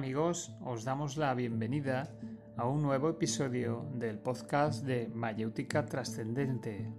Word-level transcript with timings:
amigos, 0.00 0.56
os 0.64 0.84
damos 0.84 1.18
la 1.18 1.34
bienvenida 1.34 2.10
a 2.56 2.66
un 2.66 2.80
nuevo 2.80 3.10
episodio 3.10 3.84
del 3.96 4.18
podcast 4.18 4.82
de 4.86 5.10
Mayéutica 5.14 5.84
Trascendente. 5.84 6.90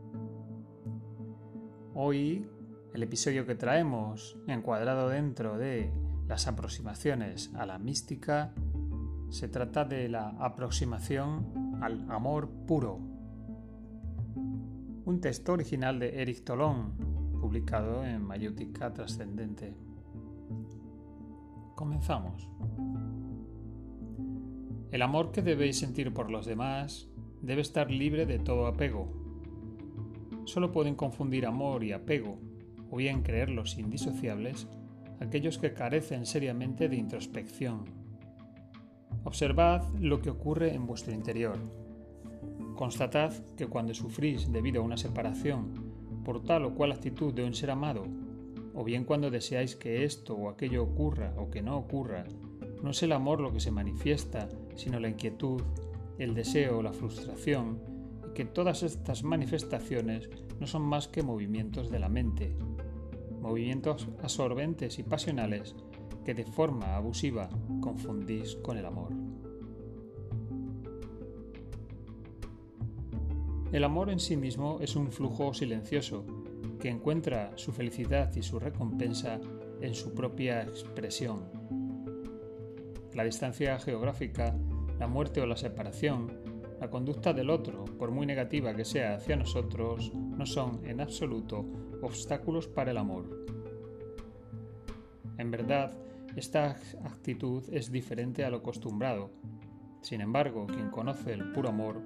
Hoy 1.96 2.48
el 2.94 3.02
episodio 3.02 3.48
que 3.48 3.56
traemos, 3.56 4.38
encuadrado 4.46 5.10
dentro 5.10 5.58
de 5.58 5.92
las 6.28 6.46
aproximaciones 6.46 7.52
a 7.56 7.66
la 7.66 7.80
mística, 7.80 8.54
se 9.32 9.48
trata 9.48 9.84
de 9.84 10.08
la 10.08 10.36
aproximación 10.40 11.80
al 11.82 12.06
amor 12.12 12.52
puro. 12.68 13.00
Un 15.06 15.18
texto 15.22 15.54
original 15.54 15.98
de 15.98 16.22
Eric 16.22 16.44
Tolón, 16.44 16.94
publicado 17.42 18.06
en 18.06 18.22
Mayéutica 18.22 18.94
Trascendente. 18.94 19.91
Comenzamos. 21.82 22.48
El 24.92 25.02
amor 25.02 25.32
que 25.32 25.42
debéis 25.42 25.80
sentir 25.80 26.14
por 26.14 26.30
los 26.30 26.46
demás 26.46 27.10
debe 27.42 27.62
estar 27.62 27.90
libre 27.90 28.28
de 28.28 28.38
todo 28.38 28.68
apego. 28.68 29.12
Solo 30.46 30.72
pueden 30.72 30.94
confundir 30.94 31.48
amor 31.48 31.84
y 31.84 31.92
apego, 31.92 32.38
o 32.92 32.98
bien 32.98 33.24
creerlos 33.24 33.80
indisociables, 33.80 34.68
aquellos 35.20 35.58
que 35.58 35.74
carecen 35.74 36.28
seriamente 36.28 36.88
de 36.88 36.98
introspección. 36.98 37.86
Observad 39.24 39.82
lo 39.96 40.22
que 40.22 40.30
ocurre 40.30 40.76
en 40.76 40.86
vuestro 40.86 41.16
interior. 41.16 41.58
Constatad 42.76 43.34
que 43.58 43.66
cuando 43.66 43.96
sufrís 43.96 44.52
debido 44.52 44.84
a 44.84 44.86
una 44.86 44.98
separación 44.98 46.22
por 46.24 46.44
tal 46.44 46.66
o 46.66 46.76
cual 46.76 46.92
actitud 46.92 47.34
de 47.34 47.44
un 47.44 47.56
ser 47.56 47.72
amado, 47.72 48.06
o 48.74 48.84
bien 48.84 49.06
cuando 49.06 49.30
deseáis 49.30 49.76
que 49.76 50.04
esto 50.04 50.36
o 50.36 50.50
aquello 50.50 50.84
ocurra 50.84 51.34
o 51.38 51.50
que 51.50 51.62
no 51.62 51.78
ocurra, 51.78 52.26
no 52.84 52.92
es 52.92 53.04
el 53.04 53.12
amor 53.12 53.40
lo 53.40 53.52
que 53.52 53.60
se 53.60 53.72
manifiesta, 53.72 54.50
sino 54.76 55.00
la 55.00 55.10
inquietud, 55.10 55.62
el 56.18 56.34
deseo, 56.34 56.82
la 56.82 56.94
frustración, 56.94 57.80
y 58.30 58.34
que 58.34 58.46
todas 58.46 58.84
estas 58.84 59.24
manifestaciones 59.24 60.30
no 60.60 60.68
son 60.68 60.84
más 60.84 61.08
que 61.08 61.24
movimientos 61.24 61.90
de 61.90 62.00
la 62.00 62.10
mente, 62.10 62.56
movimientos 63.42 64.08
absorbentes 64.22 65.00
y 65.00 65.04
pasionales 65.04 65.76
que 66.24 66.34
de 66.34 66.46
forma 66.46 66.96
abusiva 66.96 67.50
confundís 67.82 68.56
con 68.58 68.78
el 68.78 68.86
amor. 68.86 69.12
El 73.72 73.84
amor 73.86 74.10
en 74.10 74.20
sí 74.20 74.36
mismo 74.36 74.80
es 74.82 74.96
un 74.96 75.12
flujo 75.12 75.54
silencioso 75.54 76.26
que 76.82 76.90
encuentra 76.90 77.52
su 77.56 77.72
felicidad 77.72 78.36
y 78.36 78.42
su 78.42 78.60
recompensa 78.60 79.40
en 79.82 79.94
su 79.94 80.14
propia 80.14 80.64
expresión. 80.64 81.46
La 83.14 83.24
distancia 83.24 83.78
geográfica, 83.80 84.56
la 85.00 85.08
muerte 85.08 85.42
o 85.42 85.46
la 85.46 85.56
separación, 85.56 86.42
la 86.80 86.90
conducta 86.90 87.34
del 87.34 87.52
otro, 87.52 87.86
por 87.86 88.10
muy 88.10 88.26
negativa 88.26 88.74
que 88.74 88.84
sea 88.84 89.16
hacia 89.16 89.36
nosotros, 89.36 90.12
no 90.16 90.46
son 90.46 90.84
en 90.84 91.02
absoluto 91.02 91.64
obstáculos 92.02 92.68
para 92.68 92.92
el 92.92 92.98
amor. 92.98 93.46
En 95.38 95.52
verdad, 95.52 95.94
esta 96.36 96.72
actitud 97.04 97.64
es 97.72 97.92
diferente 97.92 98.44
a 98.44 98.50
lo 98.50 98.58
acostumbrado. 98.58 99.30
Sin 100.02 100.22
embargo, 100.22 100.66
quien 100.66 100.90
conoce 100.90 101.34
el 101.34 101.52
puro 101.52 101.70
amor 101.70 102.02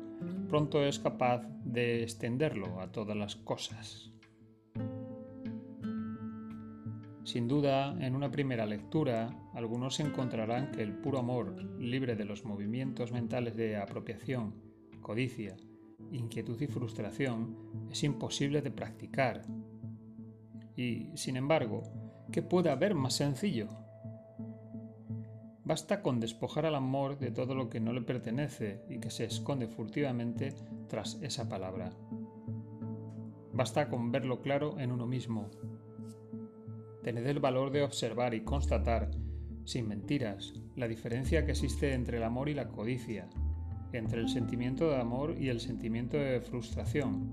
pronto 0.50 0.84
es 0.84 1.00
capaz 1.00 1.48
de 1.64 2.04
extenderlo 2.04 2.82
a 2.82 2.92
todas 2.92 3.16
las 3.16 3.38
cosas. 3.38 4.15
Sin 7.26 7.48
duda, 7.48 7.98
en 8.06 8.16
una 8.16 8.30
primera 8.30 8.68
lectura, 8.68 9.36
algunos 9.56 10.00
encontrarán 10.00 10.72
que 10.72 10.84
el 10.84 10.94
puro 10.94 11.18
amor, 11.18 11.56
libre 11.80 12.16
de 12.16 12.24
los 12.24 12.46
movimientos 12.46 13.12
mentales 13.12 13.56
de 13.56 13.78
apropiación, 13.78 14.54
codicia, 15.02 15.58
inquietud 16.12 16.62
y 16.62 16.68
frustración, 16.68 17.58
es 17.90 18.04
imposible 18.04 18.62
de 18.62 18.70
practicar. 18.70 19.42
Y, 20.76 21.08
sin 21.16 21.36
embargo, 21.36 21.82
¿qué 22.32 22.44
puede 22.44 22.70
haber 22.70 22.94
más 22.94 23.16
sencillo? 23.16 23.70
Basta 25.64 26.04
con 26.04 26.20
despojar 26.20 26.68
al 26.68 26.76
amor 26.76 27.18
de 27.18 27.32
todo 27.32 27.56
lo 27.56 27.72
que 27.72 27.80
no 27.80 27.92
le 27.92 28.02
pertenece 28.02 28.86
y 28.88 29.00
que 29.00 29.10
se 29.10 29.26
esconde 29.26 29.66
furtivamente 29.66 30.54
tras 30.88 31.20
esa 31.24 31.50
palabra. 31.50 31.92
Basta 33.52 33.90
con 33.90 34.12
verlo 34.12 34.44
claro 34.44 34.80
en 34.80 34.92
uno 34.92 35.08
mismo, 35.08 35.50
tened 37.06 37.28
el 37.28 37.40
valor 37.40 37.70
de 37.70 37.84
observar 37.84 38.34
y 38.34 38.42
constatar, 38.42 39.12
sin 39.64 39.88
mentiras, 39.88 40.56
la 40.76 40.88
diferencia 40.88 41.46
que 41.46 41.52
existe 41.52 41.94
entre 41.94 42.18
el 42.18 42.24
amor 42.24 42.50
y 42.50 42.56
la 42.56 42.68
codicia, 42.68 43.30
entre 43.94 44.22
el 44.22 44.28
sentimiento 44.28 44.90
de 44.90 45.00
amor 45.00 45.36
y 45.40 45.50
el 45.50 45.60
sentimiento 45.60 46.18
de 46.18 46.42
frustración, 46.42 47.30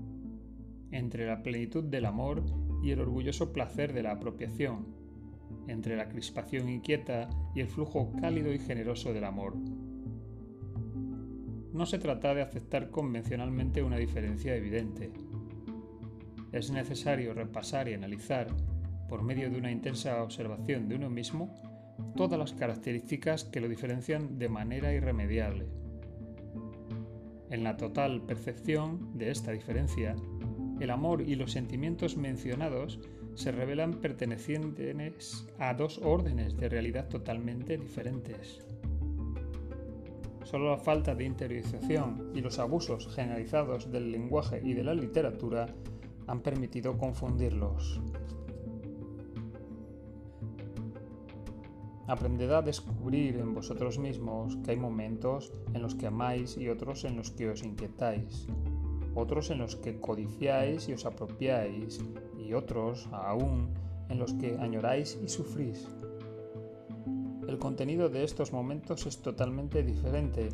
entre 0.91 1.25
la 1.25 1.41
plenitud 1.41 1.85
del 1.85 2.05
amor 2.05 2.43
y 2.83 2.91
el 2.91 2.99
orgulloso 2.99 3.51
placer 3.51 3.93
de 3.93 4.03
la 4.03 4.11
apropiación, 4.11 4.85
entre 5.67 5.95
la 5.95 6.07
crispación 6.07 6.69
inquieta 6.69 7.27
y 7.55 7.61
el 7.61 7.67
flujo 7.67 8.13
cálido 8.21 8.53
y 8.53 8.59
generoso 8.59 9.11
del 9.11 9.23
amor. 9.23 9.55
No 11.73 11.87
se 11.87 11.97
trata 11.97 12.35
de 12.35 12.43
aceptar 12.43 12.91
convencionalmente 12.91 13.81
una 13.81 13.97
diferencia 13.97 14.55
evidente. 14.55 15.11
Es 16.51 16.69
necesario 16.69 17.33
repasar 17.33 17.89
y 17.89 17.95
analizar 17.95 18.49
por 19.13 19.21
medio 19.21 19.51
de 19.51 19.59
una 19.59 19.69
intensa 19.69 20.23
observación 20.23 20.89
de 20.89 20.95
uno 20.95 21.07
mismo, 21.07 21.53
todas 22.15 22.39
las 22.39 22.53
características 22.53 23.43
que 23.43 23.61
lo 23.61 23.69
diferencian 23.69 24.39
de 24.39 24.49
manera 24.49 24.91
irremediable. 24.91 25.67
En 27.51 27.63
la 27.63 27.77
total 27.77 28.23
percepción 28.23 29.15
de 29.15 29.29
esta 29.29 29.51
diferencia, 29.51 30.15
el 30.79 30.89
amor 30.89 31.21
y 31.21 31.35
los 31.35 31.51
sentimientos 31.51 32.17
mencionados 32.17 33.01
se 33.35 33.51
revelan 33.51 34.01
pertenecientes 34.01 35.45
a 35.59 35.75
dos 35.75 35.99
órdenes 36.03 36.57
de 36.57 36.69
realidad 36.69 37.07
totalmente 37.07 37.77
diferentes. 37.77 38.65
Solo 40.43 40.71
la 40.71 40.77
falta 40.77 41.13
de 41.13 41.25
interiorización 41.25 42.31
y 42.33 42.41
los 42.41 42.57
abusos 42.57 43.13
generalizados 43.13 43.91
del 43.91 44.11
lenguaje 44.11 44.59
y 44.63 44.73
de 44.73 44.83
la 44.83 44.95
literatura 44.95 45.67
han 46.25 46.41
permitido 46.41 46.97
confundirlos. 46.97 48.01
Aprended 52.05 52.51
a 52.51 52.61
descubrir 52.61 53.37
en 53.37 53.53
vosotros 53.53 53.97
mismos 53.97 54.57
que 54.57 54.71
hay 54.71 54.77
momentos 54.77 55.53
en 55.73 55.81
los 55.81 55.95
que 55.95 56.07
amáis 56.07 56.57
y 56.57 56.67
otros 56.67 57.05
en 57.05 57.15
los 57.15 57.31
que 57.31 57.49
os 57.49 57.63
inquietáis, 57.63 58.45
otros 59.15 59.51
en 59.51 59.59
los 59.59 59.77
que 59.77 60.01
codiciáis 60.01 60.89
y 60.89 60.93
os 60.93 61.05
apropiáis, 61.05 62.01
y 62.37 62.53
otros, 62.53 63.07
aún, 63.13 63.69
en 64.09 64.19
los 64.19 64.33
que 64.33 64.57
añoráis 64.57 65.17
y 65.23 65.29
sufrís. 65.29 65.87
El 67.47 67.57
contenido 67.57 68.09
de 68.09 68.23
estos 68.23 68.51
momentos 68.51 69.05
es 69.05 69.21
totalmente 69.21 69.81
diferente, 69.81 70.49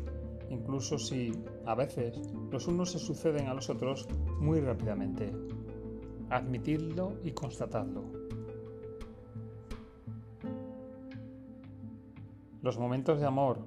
incluso 0.50 0.98
si, 0.98 1.32
a 1.66 1.74
veces, 1.74 2.16
los 2.52 2.68
unos 2.68 2.92
se 2.92 2.98
suceden 3.00 3.48
a 3.48 3.54
los 3.54 3.70
otros 3.70 4.08
muy 4.38 4.60
rápidamente. 4.60 5.32
Admitidlo 6.28 7.14
y 7.24 7.32
constatadlo. 7.32 8.19
Los 12.62 12.78
momentos 12.78 13.18
de 13.18 13.26
amor, 13.26 13.64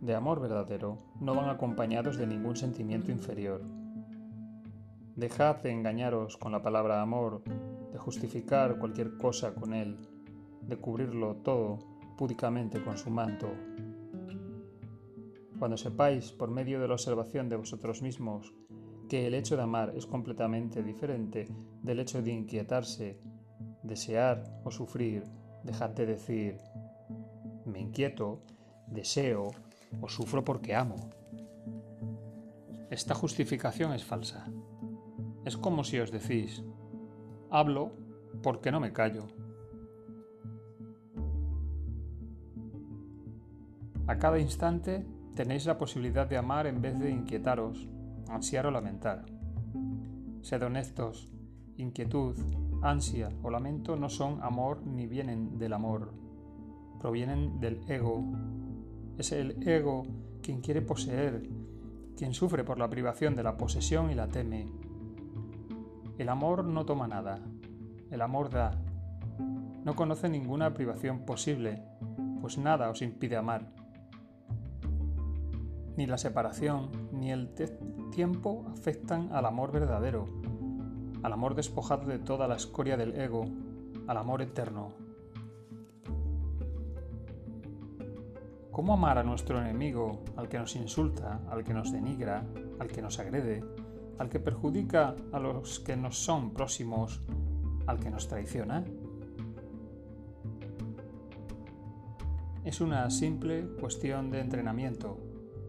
de 0.00 0.16
amor 0.16 0.40
verdadero, 0.40 0.98
no 1.20 1.32
van 1.36 1.48
acompañados 1.48 2.16
de 2.16 2.26
ningún 2.26 2.56
sentimiento 2.56 3.12
inferior. 3.12 3.62
Dejad 5.14 5.58
de 5.62 5.70
engañaros 5.70 6.36
con 6.38 6.50
la 6.50 6.60
palabra 6.60 7.00
amor, 7.00 7.44
de 7.92 7.98
justificar 7.98 8.80
cualquier 8.80 9.16
cosa 9.16 9.54
con 9.54 9.74
él, 9.74 9.96
de 10.62 10.76
cubrirlo 10.76 11.36
todo 11.36 11.78
púdicamente 12.18 12.82
con 12.82 12.98
su 12.98 13.10
manto. 13.10 13.48
Cuando 15.60 15.76
sepáis, 15.76 16.32
por 16.32 16.50
medio 16.50 16.80
de 16.80 16.88
la 16.88 16.94
observación 16.94 17.48
de 17.48 17.54
vosotros 17.54 18.02
mismos, 18.02 18.52
que 19.08 19.28
el 19.28 19.34
hecho 19.34 19.56
de 19.56 19.62
amar 19.62 19.92
es 19.94 20.06
completamente 20.06 20.82
diferente 20.82 21.46
del 21.80 22.00
hecho 22.00 22.20
de 22.20 22.32
inquietarse, 22.32 23.20
desear 23.84 24.42
o 24.64 24.72
sufrir, 24.72 25.22
dejad 25.62 25.90
de 25.90 26.06
decir, 26.06 26.56
me 27.64 27.80
inquieto, 27.80 28.42
deseo 28.86 29.50
o 30.00 30.08
sufro 30.08 30.44
porque 30.44 30.74
amo. 30.74 30.96
Esta 32.90 33.14
justificación 33.14 33.92
es 33.92 34.04
falsa. 34.04 34.46
Es 35.44 35.56
como 35.56 35.84
si 35.84 35.98
os 35.98 36.10
decís, 36.10 36.62
hablo 37.50 37.92
porque 38.42 38.70
no 38.70 38.80
me 38.80 38.92
callo. 38.92 39.26
A 44.06 44.18
cada 44.18 44.38
instante 44.38 45.06
tenéis 45.34 45.64
la 45.66 45.78
posibilidad 45.78 46.26
de 46.26 46.36
amar 46.36 46.66
en 46.66 46.82
vez 46.82 46.98
de 46.98 47.10
inquietaros, 47.10 47.88
ansiar 48.28 48.66
o 48.66 48.70
lamentar. 48.70 49.24
Sed 50.42 50.62
honestos, 50.62 51.30
inquietud, 51.76 52.36
ansia 52.82 53.30
o 53.42 53.50
lamento 53.50 53.96
no 53.96 54.08
son 54.08 54.42
amor 54.42 54.84
ni 54.84 55.06
vienen 55.06 55.58
del 55.58 55.72
amor 55.72 56.21
provienen 57.02 57.58
del 57.58 57.80
ego, 57.88 58.22
Es 59.18 59.32
el 59.32 59.68
ego 59.68 60.04
quien 60.40 60.60
quiere 60.60 60.80
poseer, 60.80 61.42
quien 62.16 62.32
sufre 62.32 62.62
por 62.62 62.78
la 62.78 62.88
privación 62.88 63.34
de 63.34 63.42
la 63.42 63.56
posesión 63.56 64.10
y 64.10 64.14
la 64.14 64.28
teme. 64.28 64.68
El 66.16 66.28
amor 66.28 66.64
no 66.64 66.86
toma 66.86 67.08
nada, 67.08 67.40
el 68.10 68.22
amor 68.22 68.50
da. 68.50 68.70
No 69.84 69.96
conoce 69.96 70.28
ninguna 70.28 70.74
privación 70.74 71.26
posible, 71.26 71.82
pues 72.40 72.56
nada 72.56 72.88
os 72.88 73.02
impide 73.02 73.36
amar. 73.36 73.72
Ni 75.96 76.06
la 76.06 76.18
separación 76.18 76.88
ni 77.10 77.32
el 77.32 77.52
tiempo 78.12 78.64
afectan 78.72 79.32
al 79.32 79.44
amor 79.46 79.72
verdadero, 79.72 80.28
al 81.24 81.32
amor 81.32 81.56
despojado 81.56 82.06
de 82.06 82.20
toda 82.20 82.46
la 82.46 82.54
escoria 82.54 82.96
del 82.96 83.20
ego, 83.20 83.44
al 84.06 84.16
amor 84.16 84.40
eterno. 84.40 85.01
¿Cómo 88.72 88.94
amar 88.94 89.18
a 89.18 89.22
nuestro 89.22 89.60
enemigo, 89.60 90.22
al 90.34 90.48
que 90.48 90.58
nos 90.58 90.76
insulta, 90.76 91.42
al 91.50 91.62
que 91.62 91.74
nos 91.74 91.92
denigra, 91.92 92.42
al 92.80 92.88
que 92.88 93.02
nos 93.02 93.18
agrede, 93.18 93.62
al 94.18 94.30
que 94.30 94.40
perjudica 94.40 95.14
a 95.30 95.38
los 95.38 95.78
que 95.80 95.94
nos 95.94 96.16
son 96.16 96.54
próximos, 96.54 97.20
al 97.86 98.00
que 98.00 98.08
nos 98.08 98.28
traiciona? 98.28 98.82
Es 102.64 102.80
una 102.80 103.10
simple 103.10 103.66
cuestión 103.78 104.30
de 104.30 104.40
entrenamiento 104.40 105.18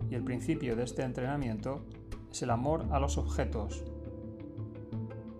y 0.09 0.15
el 0.15 0.23
principio 0.23 0.77
de 0.77 0.83
este 0.83 1.03
entrenamiento 1.03 1.83
es 2.31 2.41
el 2.41 2.51
amor 2.51 2.85
a 2.89 3.00
los 3.00 3.17
objetos. 3.17 3.83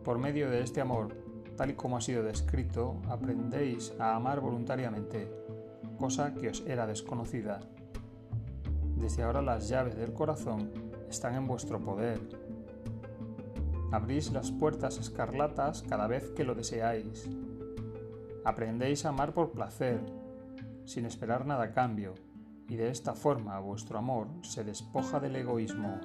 Por 0.04 0.18
medio 0.18 0.50
de 0.50 0.64
este 0.64 0.82
amor, 0.82 1.16
tal 1.56 1.70
y 1.70 1.76
como 1.76 1.96
ha 1.96 2.02
sido 2.02 2.24
descrito, 2.24 2.98
aprendéis 3.08 3.94
a 4.00 4.18
amar 4.18 4.42
voluntariamente, 4.42 5.32
cosa 5.98 6.34
que 6.34 6.50
os 6.50 6.64
era 6.68 6.88
desconocida. 6.88 7.60
Desde 8.98 9.24
ahora 9.24 9.42
las 9.42 9.70
llaves 9.70 9.96
del 9.96 10.14
corazón 10.14 10.72
están 11.10 11.36
en 11.36 11.48
vuestro 11.48 11.80
poder. 11.80 12.20
Abrís 13.92 14.32
las 14.32 14.52
puertas 14.52 14.98
escarlatas 14.98 15.84
cada 15.84 16.08
vez 16.08 16.32
que 16.32 16.44
lo 16.44 16.56
deseáis. 16.56 17.30
Aprendéis 18.46 19.06
a 19.06 19.10
amar 19.10 19.34
por 19.34 19.52
placer, 19.52 20.02
sin 20.86 21.06
esperar 21.06 21.46
nada 21.46 21.66
a 21.66 21.74
cambio, 21.74 22.14
y 22.68 22.76
de 22.76 22.90
esta 22.90 23.14
forma 23.14 23.60
vuestro 23.60 23.98
amor 24.00 24.28
se 24.42 24.64
despoja 24.64 25.20
del 25.20 25.36
egoísmo. 25.36 26.00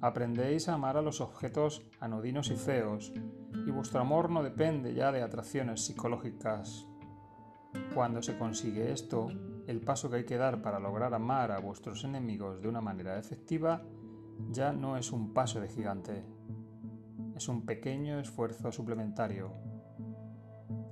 Aprendéis 0.00 0.68
a 0.68 0.74
amar 0.74 0.96
a 0.96 1.02
los 1.02 1.20
objetos 1.20 1.82
anodinos 2.00 2.50
y 2.50 2.56
feos, 2.56 3.12
y 3.66 3.70
vuestro 3.70 4.00
amor 4.00 4.30
no 4.30 4.42
depende 4.42 4.94
ya 4.94 5.10
de 5.10 5.22
atracciones 5.22 5.84
psicológicas. 5.84 6.86
Cuando 7.94 8.22
se 8.22 8.38
consigue 8.38 8.92
esto, 8.92 9.28
el 9.66 9.80
paso 9.80 10.08
que 10.08 10.16
hay 10.16 10.24
que 10.24 10.36
dar 10.36 10.62
para 10.62 10.78
lograr 10.78 11.12
amar 11.12 11.52
a 11.52 11.60
vuestros 11.60 12.04
enemigos 12.04 12.62
de 12.62 12.68
una 12.68 12.80
manera 12.80 13.18
efectiva 13.18 13.82
ya 14.50 14.72
no 14.72 14.96
es 14.96 15.12
un 15.12 15.34
paso 15.34 15.60
de 15.60 15.68
gigante, 15.68 16.24
es 17.36 17.48
un 17.48 17.66
pequeño 17.66 18.18
esfuerzo 18.20 18.72
suplementario, 18.72 19.52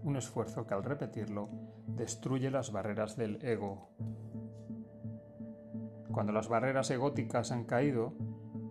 un 0.02 0.16
esfuerzo 0.16 0.66
que 0.66 0.74
al 0.74 0.84
repetirlo 0.84 1.48
destruye 1.86 2.50
las 2.50 2.70
barreras 2.72 3.16
del 3.16 3.42
ego. 3.44 3.88
Cuando 6.12 6.32
las 6.32 6.48
barreras 6.48 6.90
egóticas 6.90 7.52
han 7.52 7.64
caído, 7.64 8.14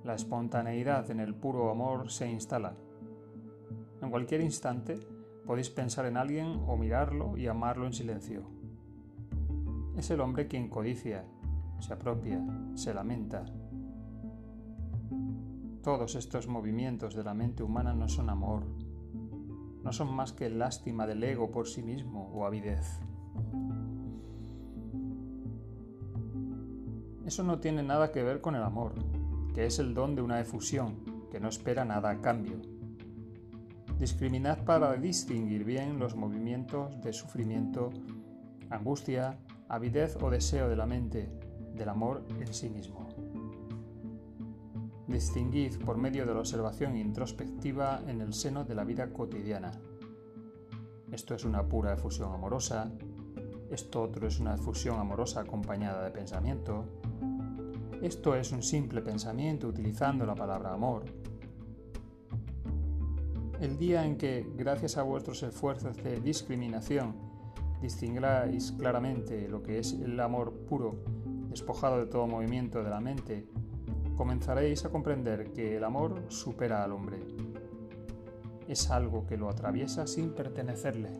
la 0.04 0.16
espontaneidad 0.16 1.10
en 1.10 1.20
el 1.20 1.36
puro 1.36 1.70
amor 1.72 2.12
se 2.12 2.30
instala. 2.30 2.76
En 4.02 4.10
cualquier 4.12 4.42
instante 4.42 5.00
podéis 5.46 5.70
pensar 5.70 6.06
en 6.06 6.18
alguien 6.18 6.60
o 6.68 6.76
mirarlo 6.78 7.38
y 7.38 7.48
amarlo 7.48 7.86
en 7.86 7.94
silencio. 7.94 8.44
Es 9.96 10.10
el 10.10 10.20
hombre 10.20 10.48
quien 10.48 10.70
codicia, 10.70 11.26
se 11.80 11.94
apropia, 11.94 12.44
se 12.74 12.94
lamenta. 12.94 13.46
Todos 15.84 16.16
estos 16.16 16.48
movimientos 16.48 17.16
de 17.16 17.24
la 17.24 17.34
mente 17.34 17.64
humana 17.64 17.94
no 17.94 18.08
son 18.10 18.30
amor, 18.30 18.64
no 19.84 19.94
son 19.94 20.14
más 20.14 20.34
que 20.34 20.50
lástima 20.50 21.06
del 21.06 21.24
ego 21.24 21.52
por 21.52 21.68
sí 21.68 21.84
mismo 21.84 22.32
o 22.34 22.46
avidez. 22.46 23.00
Eso 27.26 27.44
no 27.44 27.60
tiene 27.60 27.84
nada 27.84 28.12
que 28.12 28.24
ver 28.24 28.42
con 28.42 28.56
el 28.56 28.64
amor, 28.64 28.94
que 29.54 29.66
es 29.66 29.80
el 29.80 29.94
don 29.94 30.16
de 30.16 30.22
una 30.22 30.40
efusión, 30.40 31.28
que 31.32 31.40
no 31.40 31.50
espera 31.50 31.86
nada 31.86 32.10
a 32.10 32.22
cambio. 32.22 32.75
Discriminad 34.00 34.66
para 34.66 34.94
distinguir 34.98 35.64
bien 35.64 36.00
los 36.00 36.16
movimientos 36.16 37.00
de 37.02 37.14
sufrimiento, 37.14 37.92
angustia, 38.70 39.38
avidez 39.70 40.18
o 40.22 40.30
deseo 40.30 40.68
de 40.68 40.76
la 40.76 40.86
mente, 40.86 41.30
del 41.74 41.88
amor 41.88 42.26
en 42.40 42.54
sí 42.54 42.70
mismo. 42.70 43.08
Distinguid 45.08 45.78
por 45.86 45.98
medio 45.98 46.26
de 46.26 46.34
la 46.34 46.40
observación 46.40 46.98
introspectiva 46.98 48.02
en 48.08 48.20
el 48.20 48.34
seno 48.34 48.66
de 48.66 48.76
la 48.76 48.84
vida 48.84 49.14
cotidiana. 49.14 49.72
Esto 51.12 51.34
es 51.34 51.46
una 51.46 51.64
pura 51.64 51.94
efusión 51.94 52.34
amorosa, 52.34 52.92
esto 53.72 54.02
otro 54.02 54.28
es 54.28 54.42
una 54.42 54.56
efusión 54.56 55.00
amorosa 55.00 55.42
acompañada 55.42 56.04
de 56.04 56.12
pensamiento, 56.12 56.86
esto 58.02 58.36
es 58.36 58.52
un 58.52 58.62
simple 58.62 59.02
pensamiento 59.02 59.68
utilizando 59.68 60.26
la 60.26 60.36
palabra 60.36 60.74
amor. 60.74 61.06
El 63.60 63.78
día 63.78 64.06
en 64.06 64.18
que, 64.18 64.46
gracias 64.56 64.98
a 64.98 65.04
vuestros 65.04 65.42
esfuerzos 65.42 65.96
de 66.04 66.20
discriminación, 66.20 67.16
distinguáis 67.82 68.74
claramente 68.74 69.48
lo 69.48 69.64
que 69.64 69.80
es 69.80 69.94
el 69.94 70.20
amor 70.20 70.52
puro, 70.68 71.04
despojado 71.50 72.00
de 72.00 72.08
todo 72.08 72.28
movimiento 72.28 72.84
de 72.84 72.90
la 72.90 73.00
mente, 73.00 73.48
comenzaréis 74.18 74.84
a 74.84 74.90
comprender 74.90 75.54
que 75.54 75.78
el 75.78 75.86
amor 75.86 76.26
supera 76.28 76.84
al 76.84 76.92
hombre. 76.92 77.18
Es 78.68 78.92
algo 78.92 79.26
que 79.26 79.38
lo 79.38 79.50
atraviesa 79.50 80.06
sin 80.06 80.32
pertenecerle. 80.34 81.12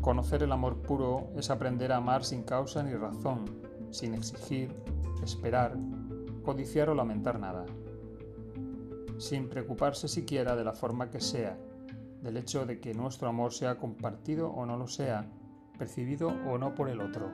Conocer 0.00 0.42
el 0.44 0.52
amor 0.52 0.80
puro 0.80 1.28
es 1.36 1.50
aprender 1.50 1.92
a 1.92 1.98
amar 1.98 2.24
sin 2.24 2.42
causa 2.44 2.82
ni 2.82 2.94
razón, 2.94 3.44
sin 3.90 4.14
exigir, 4.14 4.74
esperar, 5.22 5.76
codiciar 6.42 6.88
o 6.88 6.94
lamentar 6.94 7.38
nada, 7.38 7.66
sin 9.20 9.50
preocuparse 9.50 10.08
siquiera 10.08 10.56
de 10.56 10.64
la 10.64 10.72
forma 10.72 11.10
que 11.10 11.20
sea, 11.20 11.58
del 12.22 12.38
hecho 12.38 12.64
de 12.64 12.80
que 12.80 12.94
nuestro 12.94 13.28
amor 13.28 13.52
sea 13.52 13.76
compartido 13.76 14.50
o 14.50 14.64
no 14.64 14.78
lo 14.78 14.88
sea, 14.88 15.30
percibido 15.78 16.28
o 16.28 16.56
no 16.56 16.74
por 16.74 16.88
el 16.88 17.02
otro. 17.02 17.30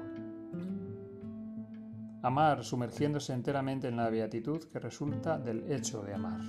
Amar 2.23 2.65
sumergiéndose 2.65 3.33
enteramente 3.33 3.87
en 3.87 3.97
la 3.97 4.11
beatitud 4.11 4.65
que 4.65 4.81
resulta 4.81 5.39
del 5.39 5.71
hecho 5.71 6.03
de 6.03 6.15
amar. 6.15 6.41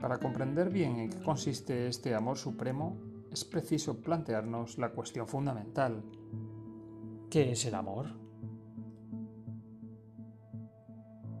Para 0.00 0.18
comprender 0.18 0.70
bien 0.70 1.00
en 1.00 1.10
qué 1.10 1.20
consiste 1.20 1.88
este 1.88 2.14
amor 2.14 2.38
supremo, 2.38 2.96
es 3.32 3.44
preciso 3.44 4.00
plantearnos 4.00 4.78
la 4.78 4.90
cuestión 4.90 5.26
fundamental. 5.26 6.04
¿Qué 7.28 7.50
es 7.50 7.66
el 7.66 7.74
amor? 7.74 8.27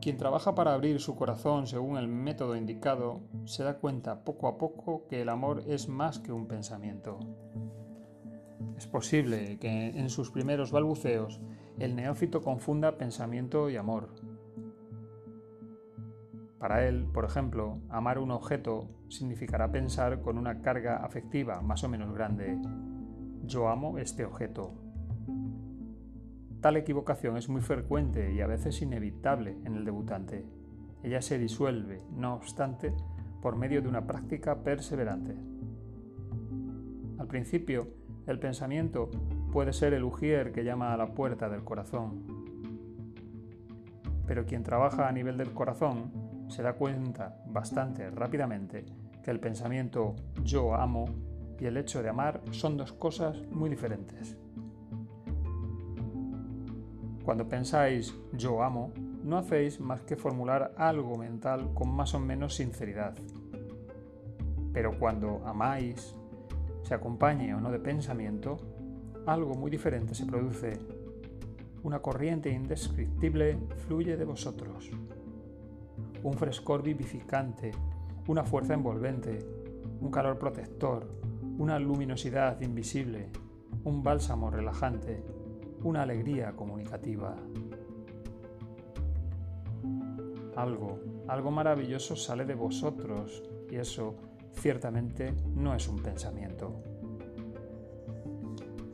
Quien 0.00 0.16
trabaja 0.16 0.54
para 0.54 0.74
abrir 0.74 1.00
su 1.00 1.16
corazón 1.16 1.66
según 1.66 1.96
el 1.98 2.08
método 2.08 2.56
indicado 2.56 3.20
se 3.44 3.64
da 3.64 3.78
cuenta 3.78 4.24
poco 4.24 4.48
a 4.48 4.58
poco 4.58 5.06
que 5.08 5.22
el 5.22 5.28
amor 5.28 5.62
es 5.66 5.88
más 5.88 6.18
que 6.18 6.32
un 6.32 6.46
pensamiento. 6.46 7.18
Es 8.76 8.86
posible 8.86 9.58
que 9.58 9.88
en 9.88 10.08
sus 10.08 10.30
primeros 10.30 10.70
balbuceos 10.70 11.40
el 11.78 11.96
neófito 11.96 12.42
confunda 12.42 12.96
pensamiento 12.96 13.70
y 13.70 13.76
amor, 13.76 14.10
para 16.58 16.88
él, 16.88 17.06
por 17.14 17.24
ejemplo, 17.24 17.78
amar 17.88 18.18
un 18.18 18.32
objeto 18.32 18.88
significará 19.08 19.70
pensar 19.70 20.20
con 20.20 20.38
una 20.38 20.60
carga 20.60 20.96
afectiva 21.04 21.60
más 21.62 21.84
o 21.84 21.88
menos 21.88 22.12
grande. 22.12 22.58
Yo 23.44 23.68
amo 23.68 23.98
este 23.98 24.24
objeto. 24.24 24.74
Tal 26.60 26.76
equivocación 26.76 27.36
es 27.36 27.48
muy 27.48 27.60
frecuente 27.60 28.32
y 28.32 28.40
a 28.40 28.48
veces 28.48 28.82
inevitable 28.82 29.58
en 29.64 29.76
el 29.76 29.84
debutante. 29.84 30.44
Ella 31.04 31.22
se 31.22 31.38
disuelve, 31.38 32.00
no 32.16 32.34
obstante, 32.34 32.92
por 33.40 33.54
medio 33.54 33.80
de 33.80 33.88
una 33.88 34.06
práctica 34.06 34.64
perseverante. 34.64 35.36
Al 37.18 37.28
principio, 37.28 37.86
el 38.26 38.40
pensamiento 38.40 39.08
puede 39.52 39.72
ser 39.72 39.94
el 39.94 40.02
ujier 40.02 40.50
que 40.50 40.64
llama 40.64 40.92
a 40.92 40.96
la 40.96 41.14
puerta 41.14 41.48
del 41.48 41.62
corazón. 41.62 42.24
Pero 44.26 44.44
quien 44.44 44.64
trabaja 44.64 45.08
a 45.08 45.12
nivel 45.12 45.36
del 45.36 45.52
corazón 45.52 46.10
se 46.48 46.62
da 46.62 46.72
cuenta 46.72 47.40
bastante 47.46 48.10
rápidamente 48.10 48.84
que 49.22 49.30
el 49.30 49.38
pensamiento 49.38 50.16
yo 50.42 50.74
amo 50.74 51.04
y 51.60 51.66
el 51.66 51.76
hecho 51.76 52.02
de 52.02 52.08
amar 52.08 52.40
son 52.50 52.76
dos 52.76 52.92
cosas 52.92 53.40
muy 53.52 53.70
diferentes. 53.70 54.36
Cuando 57.28 57.46
pensáis 57.46 58.14
yo 58.32 58.62
amo, 58.62 58.90
no 59.22 59.36
hacéis 59.36 59.80
más 59.80 60.00
que 60.00 60.16
formular 60.16 60.72
algo 60.78 61.14
mental 61.18 61.74
con 61.74 61.94
más 61.94 62.14
o 62.14 62.18
menos 62.18 62.54
sinceridad. 62.54 63.14
Pero 64.72 64.98
cuando 64.98 65.42
amáis, 65.44 66.16
se 66.84 66.94
acompañe 66.94 67.54
o 67.54 67.60
no 67.60 67.70
de 67.70 67.80
pensamiento, 67.80 68.56
algo 69.26 69.52
muy 69.52 69.70
diferente 69.70 70.14
se 70.14 70.24
produce. 70.24 70.78
Una 71.82 71.98
corriente 71.98 72.48
indescriptible 72.48 73.58
fluye 73.86 74.16
de 74.16 74.24
vosotros. 74.24 74.90
Un 76.22 76.32
frescor 76.32 76.82
vivificante, 76.82 77.72
una 78.26 78.42
fuerza 78.42 78.72
envolvente, 78.72 79.38
un 80.00 80.10
calor 80.10 80.38
protector, 80.38 81.06
una 81.58 81.78
luminosidad 81.78 82.58
invisible, 82.62 83.28
un 83.84 84.02
bálsamo 84.02 84.50
relajante, 84.50 85.22
una 85.82 86.02
alegría 86.02 86.52
comunicativa. 86.52 87.36
Algo, 90.56 90.98
algo 91.28 91.50
maravilloso 91.50 92.16
sale 92.16 92.44
de 92.44 92.54
vosotros 92.54 93.42
y 93.70 93.76
eso 93.76 94.14
ciertamente 94.54 95.32
no 95.54 95.74
es 95.74 95.88
un 95.88 96.02
pensamiento. 96.02 96.82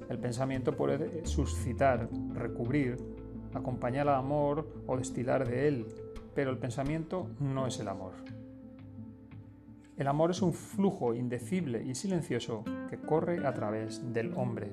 El 0.08 0.18
pensamiento 0.18 0.76
puede 0.76 1.26
suscitar, 1.26 2.08
recubrir, 2.34 2.98
acompañar 3.54 4.08
al 4.08 4.16
amor 4.16 4.68
o 4.86 4.96
destilar 4.96 5.48
de 5.48 5.68
él, 5.68 5.86
pero 6.34 6.50
el 6.50 6.58
pensamiento 6.58 7.28
no 7.40 7.66
es 7.66 7.80
el 7.80 7.88
amor. 7.88 8.12
El 9.96 10.08
amor 10.08 10.32
es 10.32 10.42
un 10.42 10.52
flujo 10.52 11.14
indecible 11.14 11.82
y 11.84 11.94
silencioso 11.94 12.64
que 12.90 12.98
corre 12.98 13.46
a 13.46 13.54
través 13.54 14.12
del 14.12 14.34
hombre. 14.34 14.72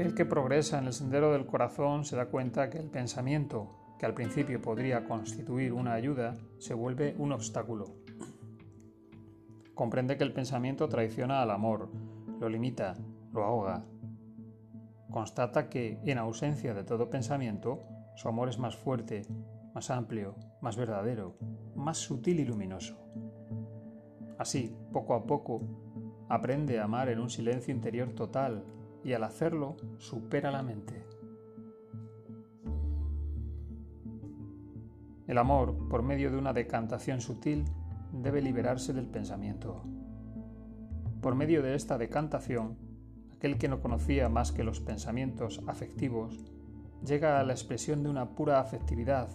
Aquel 0.00 0.14
que 0.14 0.24
progresa 0.24 0.78
en 0.78 0.86
el 0.86 0.94
sendero 0.94 1.30
del 1.30 1.44
corazón 1.44 2.06
se 2.06 2.16
da 2.16 2.24
cuenta 2.24 2.70
que 2.70 2.78
el 2.78 2.88
pensamiento, 2.88 3.96
que 3.98 4.06
al 4.06 4.14
principio 4.14 4.58
podría 4.62 5.04
constituir 5.04 5.74
una 5.74 5.92
ayuda, 5.92 6.38
se 6.56 6.72
vuelve 6.72 7.14
un 7.18 7.32
obstáculo. 7.32 7.84
Comprende 9.74 10.16
que 10.16 10.24
el 10.24 10.32
pensamiento 10.32 10.88
traiciona 10.88 11.42
al 11.42 11.50
amor, 11.50 11.90
lo 12.40 12.48
limita, 12.48 12.94
lo 13.34 13.44
ahoga. 13.44 13.84
Constata 15.10 15.68
que, 15.68 16.00
en 16.06 16.16
ausencia 16.16 16.72
de 16.72 16.84
todo 16.84 17.10
pensamiento, 17.10 17.82
su 18.16 18.26
amor 18.26 18.48
es 18.48 18.58
más 18.58 18.76
fuerte, 18.76 19.26
más 19.74 19.90
amplio, 19.90 20.34
más 20.62 20.78
verdadero, 20.78 21.36
más 21.76 21.98
sutil 21.98 22.40
y 22.40 22.46
luminoso. 22.46 22.96
Así, 24.38 24.74
poco 24.94 25.12
a 25.12 25.26
poco, 25.26 25.60
aprende 26.30 26.80
a 26.80 26.84
amar 26.84 27.10
en 27.10 27.20
un 27.20 27.28
silencio 27.28 27.74
interior 27.74 28.14
total 28.14 28.64
y 29.04 29.12
al 29.12 29.24
hacerlo 29.24 29.76
supera 29.98 30.50
la 30.50 30.62
mente. 30.62 31.04
El 35.26 35.38
amor, 35.38 35.88
por 35.88 36.02
medio 36.02 36.30
de 36.30 36.36
una 36.36 36.52
decantación 36.52 37.20
sutil, 37.20 37.64
debe 38.12 38.42
liberarse 38.42 38.92
del 38.92 39.06
pensamiento. 39.06 39.84
Por 41.20 41.34
medio 41.34 41.62
de 41.62 41.74
esta 41.74 41.98
decantación, 41.98 42.76
aquel 43.36 43.56
que 43.56 43.68
no 43.68 43.80
conocía 43.80 44.28
más 44.28 44.50
que 44.52 44.64
los 44.64 44.80
pensamientos 44.80 45.62
afectivos 45.66 46.36
llega 47.06 47.38
a 47.38 47.44
la 47.44 47.52
expresión 47.52 48.02
de 48.02 48.10
una 48.10 48.30
pura 48.30 48.60
afectividad, 48.60 49.28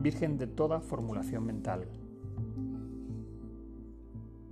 virgen 0.00 0.38
de 0.38 0.46
toda 0.46 0.80
formulación 0.80 1.44
mental. 1.44 1.88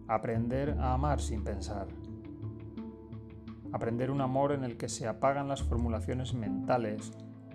Aprender 0.08 0.76
a 0.80 0.94
amar 0.94 1.20
sin 1.20 1.44
pensar. 1.44 1.97
Aprender 3.72 4.10
un 4.10 4.20
amor 4.20 4.52
en 4.52 4.64
el 4.64 4.76
que 4.76 4.88
se 4.88 5.06
apagan 5.06 5.48
las 5.48 5.62
formulaciones 5.62 6.34
mentales 6.34 7.12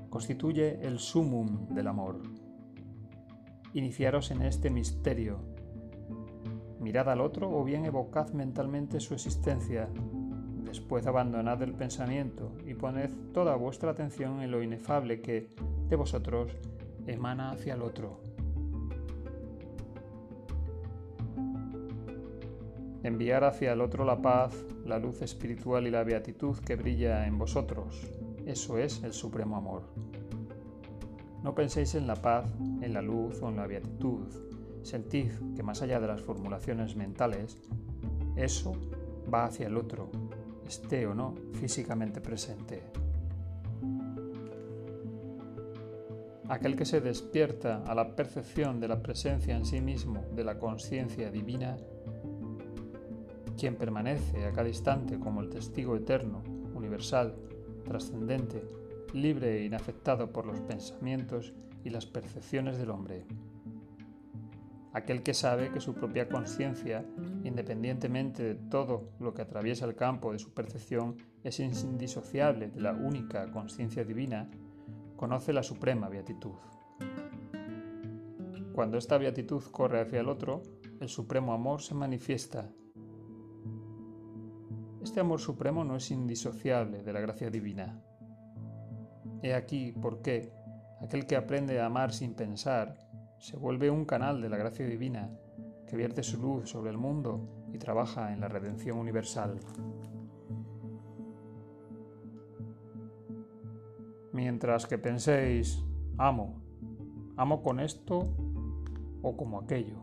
constituye 0.10 0.86
el 0.86 1.00
sumum 1.00 1.67
del 1.70 1.88
amor. 1.88 2.22
Iniciaros 3.74 4.32
en 4.32 4.41
este 4.43 4.70
misterio. 4.70 5.39
Mirad 6.79 7.10
al 7.10 7.22
otro 7.22 7.50
o 7.50 7.63
bien 7.63 7.86
evocad 7.86 8.29
mentalmente 8.34 9.00
su 9.00 9.13
existencia 9.13 9.89
Después 10.74 11.05
abandonad 11.05 11.62
el 11.62 11.75
pensamiento 11.75 12.51
y 12.65 12.74
poned 12.74 13.12
toda 13.32 13.55
vuestra 13.55 13.91
atención 13.91 14.41
en 14.41 14.50
lo 14.50 14.63
inefable 14.63 15.22
que, 15.22 15.48
de 15.88 15.96
vosotros, 15.96 16.51
emana 17.05 17.51
hacia 17.51 17.75
el 17.75 17.84
otro. 17.84 18.23
Enviar 23.03 23.43
hacia 23.43 23.74
el 23.74 23.81
otro 23.81 24.05
la 24.05 24.22
paz, 24.22 24.55
la 24.86 24.98
luz 24.98 25.22
espiritual 25.22 25.86
y 25.86 25.91
la 25.91 26.03
beatitud 26.03 26.57
que 26.60 26.77
brilla 26.77 27.27
en 27.27 27.38
vosotros. 27.38 28.10
Eso 28.45 28.77
es 28.77 29.03
el 29.03 29.13
supremo 29.13 29.57
amor. 29.57 29.83
No 31.43 31.53
penséis 31.53 31.95
en 31.95 32.07
la 32.07 32.15
paz, 32.15 32.45
en 32.81 32.93
la 32.93 33.01
luz 33.01 33.41
o 33.41 33.50
en 33.50 33.57
la 33.57 33.67
beatitud. 33.67 34.27
Sentid 34.83 35.31
que 35.55 35.63
más 35.63 35.81
allá 35.81 36.00
de 36.00 36.07
las 36.07 36.22
formulaciones 36.22 36.95
mentales, 36.95 37.57
eso 38.38 38.74
va 39.31 39.45
hacia 39.45 39.67
el 39.67 39.77
otro, 39.77 40.10
esté 40.65 41.05
o 41.05 41.13
no 41.13 41.36
físicamente 41.53 42.22
presente. 42.22 42.83
Aquel 46.48 46.75
que 46.75 46.86
se 46.86 47.01
despierta 47.01 47.83
a 47.86 47.95
la 47.95 48.15
percepción 48.15 48.79
de 48.79 48.88
la 48.88 49.01
presencia 49.01 49.55
en 49.55 49.65
sí 49.65 49.81
mismo 49.81 50.25
de 50.36 50.43
la 50.43 50.60
conciencia 50.60 51.31
divina, 51.31 51.77
quien 53.63 53.77
permanece 53.77 54.46
a 54.46 54.51
cada 54.51 54.67
instante 54.67 55.17
como 55.17 55.39
el 55.39 55.48
testigo 55.48 55.96
eterno, 55.96 56.43
universal, 56.75 57.34
trascendente, 57.86 58.62
libre 59.13 59.62
e 59.62 59.63
inafectado 59.63 60.34
por 60.34 60.46
los 60.46 60.60
pensamientos 60.60 61.53
y 61.86 61.89
las 61.89 62.05
percepciones 62.05 62.77
del 62.77 62.89
hombre 62.89 63.25
aquel 64.91 65.24
que 65.24 65.34
sabe 65.34 65.72
que 65.72 65.79
su 65.79 65.93
propia 65.93 66.27
conciencia, 66.27 67.05
independientemente 67.46 68.43
de 68.43 68.55
todo 68.55 69.13
lo 69.22 69.34
que 69.34 69.41
atraviesa 69.41 69.86
el 69.86 69.96
campo 69.96 70.34
de 70.34 70.39
su 70.39 70.53
percepción, 70.53 71.15
es 71.46 71.62
indisociable 71.62 72.70
de 72.70 72.82
la 72.82 72.91
única 72.91 73.50
conciencia 73.50 74.03
divina, 74.03 74.51
conoce 75.15 75.53
la 75.53 75.63
suprema 75.63 76.10
beatitud. 76.10 76.51
Cuando 78.74 78.98
esta 78.98 79.17
beatitud 79.17 79.63
corre 79.72 80.01
hacia 80.01 80.20
el 80.20 80.27
otro, 80.27 80.62
el 81.00 81.08
supremo 81.08 81.53
amor 81.53 81.82
se 81.82 81.96
manifiesta. 81.96 82.70
Este 85.03 85.19
amor 85.19 85.41
supremo 85.41 85.83
no 85.83 85.98
es 85.98 86.10
indisociable 86.12 87.03
de 87.03 87.12
la 87.12 87.19
gracia 87.19 87.50
divina. 87.50 88.01
He 89.41 89.53
aquí 89.53 89.91
por 89.91 90.22
qué 90.22 90.53
aquel 91.01 91.27
que 91.27 91.36
aprende 91.36 91.81
a 91.81 91.88
amar 91.88 92.13
sin 92.13 92.33
pensar 92.33 92.98
se 93.38 93.57
vuelve 93.57 93.91
un 93.91 94.05
canal 94.05 94.41
de 94.41 94.48
la 94.48 94.55
gracia 94.55 94.88
divina 94.88 95.29
que 95.88 95.98
vierte 95.98 96.24
su 96.24 96.41
luz 96.41 96.69
sobre 96.69 96.89
el 96.89 96.98
mundo 96.98 97.67
y 97.74 97.77
trabaja 97.77 98.31
en 98.31 98.39
la 98.39 98.48
redención 98.48 98.98
universal. 98.98 99.60
Mientras 104.31 104.88
que 104.88 104.98
penséis, 104.98 105.83
amo, 106.17 106.62
amo 107.36 107.62
con 107.62 107.81
esto 107.81 108.33
o 109.22 109.36
como 109.36 109.60
aquello, 109.60 109.98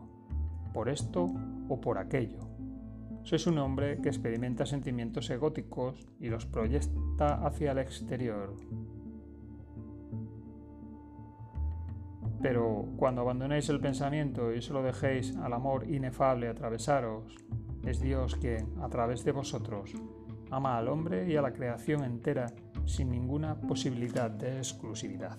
por 0.73 0.89
esto 0.89 1.27
o 1.69 1.81
por 1.81 1.97
aquello. 1.97 2.50
Sois 3.23 3.45
un 3.47 3.57
hombre 3.59 4.01
que 4.01 4.09
experimenta 4.09 4.65
sentimientos 4.65 5.29
egóticos 5.29 6.07
y 6.19 6.29
los 6.29 6.45
proyecta 6.45 7.45
hacia 7.45 7.71
el 7.71 7.77
exterior, 7.77 8.55
Pero 12.41 12.87
cuando 12.97 13.21
abandonéis 13.21 13.69
el 13.69 13.79
pensamiento 13.79 14.53
y 14.53 14.61
solo 14.61 14.81
dejéis 14.81 15.35
al 15.37 15.53
amor 15.53 15.87
inefable 15.87 16.47
atravesaros, 16.47 17.35
es 17.85 17.99
Dios 17.99 18.35
quien, 18.35 18.73
a 18.81 18.89
través 18.89 19.23
de 19.23 19.31
vosotros, 19.31 19.93
ama 20.49 20.77
al 20.77 20.87
hombre 20.87 21.31
y 21.31 21.35
a 21.35 21.41
la 21.41 21.53
creación 21.53 22.03
entera 22.03 22.47
sin 22.85 23.11
ninguna 23.11 23.59
posibilidad 23.61 24.31
de 24.31 24.57
exclusividad. 24.57 25.37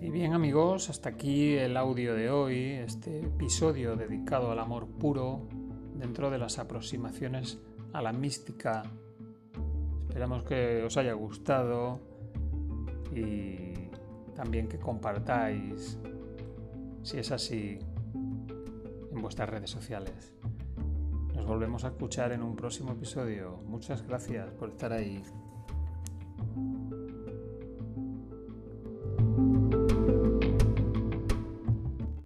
Y 0.00 0.10
bien 0.10 0.34
amigos, 0.34 0.90
hasta 0.90 1.08
aquí 1.08 1.54
el 1.54 1.76
audio 1.76 2.14
de 2.14 2.30
hoy, 2.30 2.72
este 2.72 3.20
episodio 3.20 3.96
dedicado 3.96 4.50
al 4.50 4.58
amor 4.58 4.86
puro 4.86 5.48
dentro 5.94 6.30
de 6.30 6.38
las 6.38 6.58
aproximaciones 6.58 7.58
a 7.92 8.02
la 8.02 8.12
mística 8.12 8.84
Esperamos 10.16 10.44
que 10.44 10.82
os 10.82 10.96
haya 10.96 11.12
gustado 11.12 12.00
y 13.14 13.74
también 14.34 14.66
que 14.66 14.78
compartáis, 14.78 15.98
si 17.02 17.18
es 17.18 17.30
así, 17.32 17.78
en 19.12 19.20
vuestras 19.20 19.46
redes 19.46 19.68
sociales. 19.68 20.32
Nos 21.34 21.44
volvemos 21.44 21.84
a 21.84 21.88
escuchar 21.88 22.32
en 22.32 22.42
un 22.42 22.56
próximo 22.56 22.92
episodio. 22.92 23.58
Muchas 23.66 24.06
gracias 24.06 24.50
por 24.52 24.70
estar 24.70 24.90
ahí. 24.90 25.22